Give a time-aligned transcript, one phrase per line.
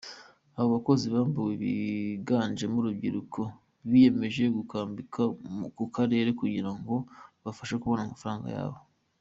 [0.57, 3.41] Abobakozi bambuwe, biganjemo urubyiruko,
[3.89, 5.21] biyemeje gukambika
[5.75, 6.95] ku karere kugira ngo
[7.39, 8.77] kabafashe kubona amafaranga yabo.